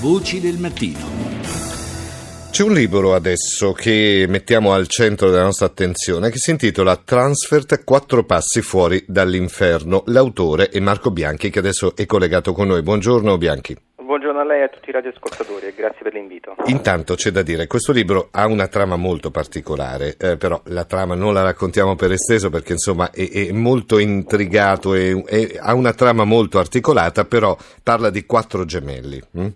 [0.00, 0.98] Voci del mattino.
[2.52, 7.82] C'è un libro adesso che mettiamo al centro della nostra attenzione che si intitola Transfert
[7.82, 10.04] Quattro passi fuori dall'inferno.
[10.06, 12.82] L'autore è Marco Bianchi che adesso è collegato con noi.
[12.82, 13.76] Buongiorno Bianchi.
[13.96, 16.54] Buongiorno a lei e a tutti i radioascoltatori e grazie per l'invito.
[16.66, 21.16] Intanto c'è da dire, questo libro ha una trama molto particolare, eh, però la trama
[21.16, 26.22] non la raccontiamo per esteso perché insomma è, è molto intrigato, e ha una trama
[26.22, 29.20] molto articolata, però parla di quattro gemelli.
[29.32, 29.48] Hm?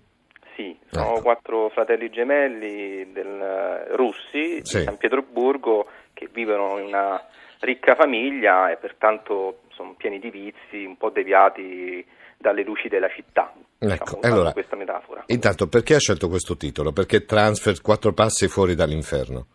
[0.94, 1.22] Sono ecco.
[1.22, 4.78] quattro fratelli gemelli del, russi sì.
[4.78, 7.18] di San Pietroburgo che vivono in una
[7.60, 12.04] ricca famiglia e pertanto sono pieni di vizi, un po' deviati
[12.36, 13.54] dalle luci della città.
[13.78, 15.22] Ecco, diciamo, allora, questa metafora.
[15.28, 16.92] Intanto, perché ha scelto questo titolo?
[16.92, 19.46] Perché Transfer quattro passi fuori dall'inferno?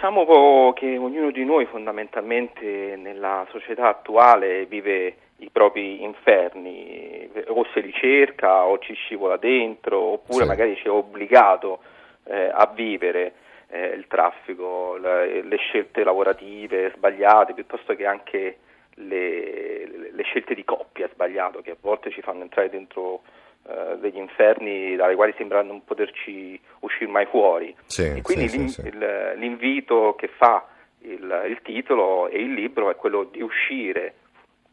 [0.00, 7.80] Diciamo che ognuno di noi fondamentalmente nella società attuale vive i propri inferni, o se
[7.80, 10.48] li cerca o ci scivola dentro, oppure sì.
[10.48, 11.80] magari ci è obbligato
[12.24, 13.34] eh, a vivere
[13.68, 18.56] eh, il traffico, le, le scelte lavorative sbagliate, piuttosto che anche
[18.94, 23.20] le, le, scelte di coppia sbagliato che a volte ci fanno entrare dentro
[23.62, 27.74] uh, degli inferni dai quali sembra non poterci uscire mai fuori.
[27.86, 30.66] Sì, e quindi sì, l'in, sì, il, l'invito che fa
[31.00, 34.14] il, il, titolo e il libro è quello di uscire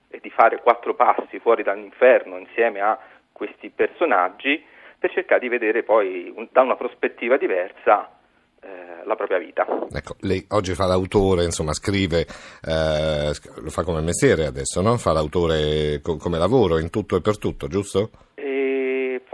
[0.10, 2.98] e di fare quattro passi fuori dall'inferno insieme a
[3.32, 4.64] questi personaggi
[4.98, 8.12] per cercare di vedere poi un, da una prospettiva diversa
[8.60, 9.66] eh, la propria vita.
[9.92, 12.26] Ecco, lei oggi fa l'autore, insomma scrive,
[12.66, 14.98] eh, lo fa come mestiere adesso, no?
[14.98, 18.10] Fa l'autore co- come lavoro in tutto e per tutto, giusto?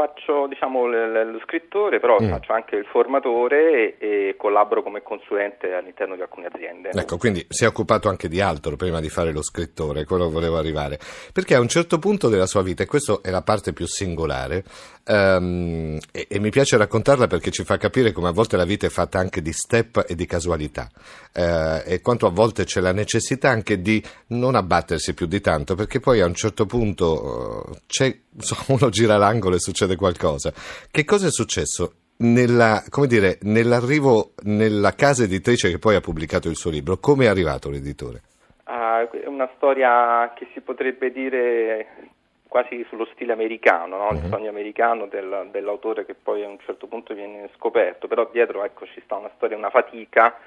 [0.04, 2.30] Faccio diciamo, l- lo scrittore, però mm.
[2.30, 6.90] faccio anche il formatore e-, e, collaboro come consulente all'interno di alcune aziende.
[6.94, 10.58] Ecco, quindi si è occupato anche di altro prima di fare lo scrittore, quello volevo
[10.58, 11.00] arrivare.
[11.32, 14.64] Perché a un certo punto della sua vita, e questa è la parte più singolare,
[15.08, 18.86] um, e-, e, mi piace raccontarla perché ci fa capire come a volte la vita
[18.86, 20.90] è fatta anche di step e di casualità,
[21.34, 25.76] uh, e quanto a volte c'è la necessità anche di non abbattersi più di tanto,
[25.76, 28.16] perché poi a un certo punto uh, c'è,
[28.68, 30.52] uno gira l'angolo e succede succede qualcosa.
[30.92, 31.94] Che cosa è successo?
[32.18, 37.28] Nella, dire, nell'arrivo nella casa editrice che poi ha pubblicato il suo libro, come è
[37.28, 38.22] arrivato l'editore?
[38.66, 42.12] Uh, è una storia che si potrebbe dire
[42.48, 44.10] quasi sullo stile americano, no?
[44.12, 44.30] il uh-huh.
[44.30, 48.86] sogno americano del, dell'autore che poi a un certo punto viene scoperto, però dietro ecco,
[48.86, 50.38] ci sta una storia, una fatica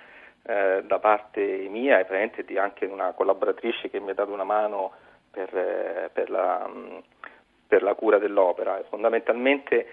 [0.43, 4.45] eh, da parte mia e praticamente di anche una collaboratrice che mi ha dato una
[4.45, 4.93] mano
[5.33, 6.71] per, eh, per la...
[7.67, 8.83] Per la cura dell'opera.
[8.89, 9.87] Fondamentalmente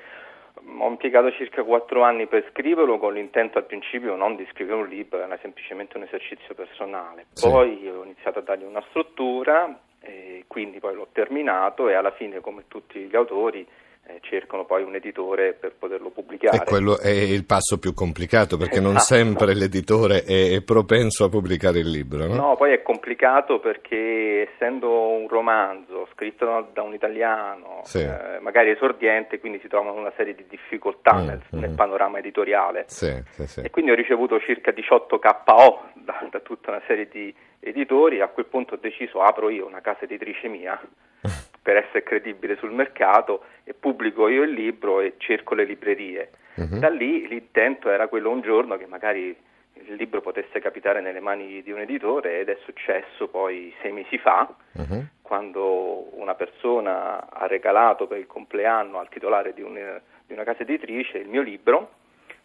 [0.62, 4.82] mm, ho impiegato circa quattro anni per scriverlo con l'intento al principio non di scrivere
[4.82, 7.26] un libro, era semplicemente un esercizio personale.
[7.34, 7.50] Sì.
[7.50, 12.42] Poi ho iniziato a dargli una struttura, e quindi poi l'ho terminato e alla fine
[12.42, 13.66] come tutti gli autori
[14.06, 16.58] eh, cercano poi un editore per poterlo pubblicare.
[16.58, 18.92] E quello è il passo più complicato perché esatto.
[18.92, 22.28] non sempre l'editore è, propenso a pubblicare il libro.
[22.28, 22.36] No?
[22.36, 28.00] no, poi è complicato perché essendo un romanzo scritto da un italiano, sì.
[28.00, 31.60] eh, magari esordiente, quindi si trovano una serie di difficoltà mm, nel, mm.
[31.60, 32.84] nel, panorama editoriale.
[32.88, 37.34] Sì, sì, e quindi ho ricevuto circa 18 KO da, da tutta una serie di
[37.62, 40.78] editori, a quel punto ho deciso apro io una casa editrice mia
[41.64, 46.30] per essere credibile sul mercato e pubblico io il libro e cerco le librerie.
[46.56, 46.78] Uh-huh.
[46.78, 49.36] Da lì l'intento era quello un giorno che magari
[49.76, 54.20] il libro potesse capitare nelle mani di un editore ed è successo poi sei mesi
[54.20, 55.06] fa uh-huh.
[55.22, 60.62] quando una persona ha regalato per il compleanno al titolare di, un, di una casa
[60.62, 62.02] editrice il mio libro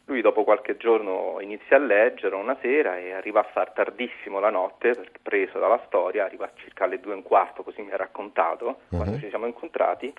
[0.08, 4.48] lui dopo qualche giorno inizia a leggere una sera e arriva a far tardissimo la
[4.48, 7.96] notte, perché preso dalla storia, arriva circa alle due e un quarto, così mi ha
[7.96, 8.96] raccontato, uh-huh.
[8.96, 10.10] quando ci siamo incontrati,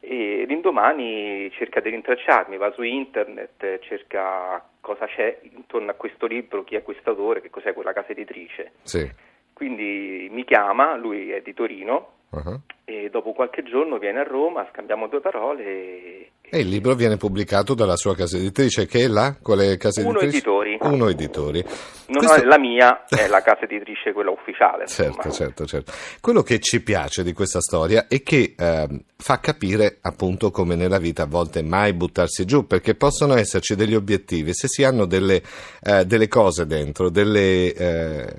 [0.00, 6.62] e l'indomani cerca di rintracciarmi, va su internet, cerca cosa c'è intorno a questo libro,
[6.62, 8.72] chi è questo autore, che cos'è quella casa editrice.
[8.82, 9.10] Sì.
[9.54, 12.60] Quindi mi chiama, lui è di Torino, uh-huh.
[12.84, 17.74] e dopo qualche giorno viene a Roma, scambiamo due parole e il libro viene pubblicato
[17.74, 19.36] dalla sua casa editrice, che è la?
[19.40, 20.36] Quale casa Uno editrice?
[20.36, 20.78] Editori.
[20.80, 21.64] Uno Editori.
[22.06, 22.42] Non Questo...
[22.42, 24.86] è la mia, è la casa editrice, quella ufficiale.
[24.86, 25.92] certo, certo, certo.
[26.20, 30.98] Quello che ci piace di questa storia è che eh, fa capire appunto come nella
[30.98, 35.42] vita a volte mai buttarsi giù, perché possono esserci degli obiettivi, se si hanno delle,
[35.82, 38.36] eh, delle cose dentro, delle, eh,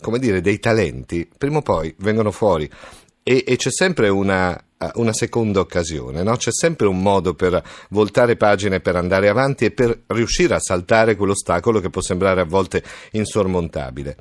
[0.00, 2.68] come dire, dei talenti, prima o poi vengono fuori
[3.22, 4.60] e, e c'è sempre una
[4.94, 6.36] una seconda occasione, no?
[6.36, 7.60] c'è sempre un modo per
[7.90, 12.46] voltare pagine, per andare avanti e per riuscire a saltare quell'ostacolo che può sembrare a
[12.46, 12.82] volte
[13.12, 14.16] insormontabile.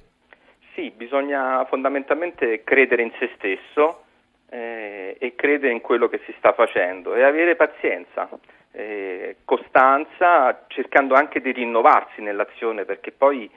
[0.75, 4.03] Sì, bisogna fondamentalmente credere in se stesso
[4.49, 8.29] eh, e credere in quello che si sta facendo e avere pazienza,
[8.71, 13.49] eh, costanza, cercando anche di rinnovarsi nell'azione perché poi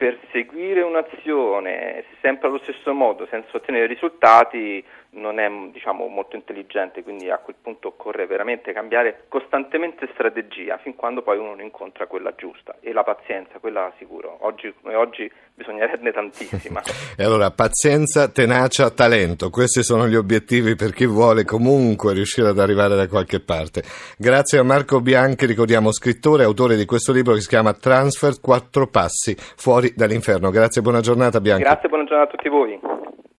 [0.00, 4.82] perseguire un'azione sempre allo stesso modo senza ottenere risultati
[5.12, 10.94] non è diciamo, molto intelligente, quindi a quel punto occorre veramente cambiare costantemente strategia fin
[10.94, 14.38] quando poi uno non incontra quella giusta e la pazienza, quella sicuro.
[14.42, 16.80] Oggi, oggi bisognerebbe tantissima.
[17.16, 22.58] e allora pazienza, tenacia, talento, questi sono gli obiettivi per chi vuole comunque riuscire ad
[22.58, 23.82] arrivare da qualche parte.
[24.16, 28.40] Grazie a Marco Bianchi, ricordiamo scrittore e autore di questo libro che si chiama Transfer,
[28.40, 30.50] quattro passi fuori dall'inferno.
[30.50, 31.62] Grazie, buona giornata Bianchi.
[31.62, 32.99] Grazie, buona giornata a tutti voi.